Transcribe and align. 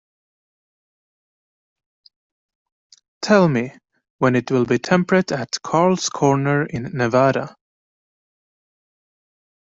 Tell 3.21 3.47
me 3.47 3.73
when 4.17 4.35
it 4.35 4.49
will 4.49 4.65
be 4.65 4.79
temperate 4.79 5.31
at 5.31 5.61
Carl's 5.61 6.09
Corner, 6.09 6.65
in 6.65 6.89
Nevada 6.91 7.53